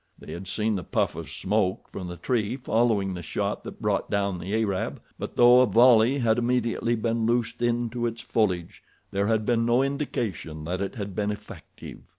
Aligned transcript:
They 0.17 0.31
had 0.31 0.47
seen 0.47 0.73
the 0.77 0.83
puff 0.83 1.15
of 1.15 1.29
smoke 1.29 1.87
from 1.91 2.07
the 2.07 2.17
tree 2.17 2.57
following 2.57 3.13
the 3.13 3.21
shot 3.21 3.63
that 3.63 3.79
brought 3.83 4.09
down 4.09 4.39
the 4.39 4.51
Arab, 4.59 4.99
but, 5.19 5.35
though 5.35 5.61
a 5.61 5.67
volley 5.67 6.17
had 6.17 6.39
immediately 6.39 6.95
been 6.95 7.27
loosed 7.27 7.61
into 7.61 8.07
its 8.07 8.21
foliage, 8.21 8.81
there 9.11 9.27
had 9.27 9.45
been 9.45 9.63
no 9.63 9.83
indication 9.83 10.63
that 10.63 10.81
it 10.81 10.95
had 10.95 11.13
been 11.13 11.29
effective. 11.29 11.99